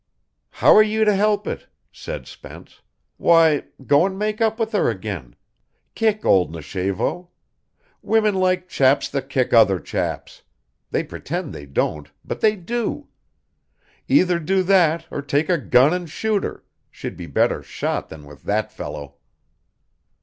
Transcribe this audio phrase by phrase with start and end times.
[0.49, 2.81] "How are you to help it?" said Spence.
[3.17, 5.35] "Why, go and make up with her again,
[5.93, 7.27] kick old Nichévo.
[8.01, 10.41] Women like chaps that kick other chaps;
[10.89, 13.09] they pretend they don't, but they do.
[14.07, 18.25] Either do that or take a gun and shoot her, she'd be better shot than
[18.25, 19.17] with that fellow."